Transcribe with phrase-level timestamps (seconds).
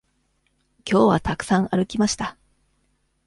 [0.83, 2.35] きょうはたくさん歩きました。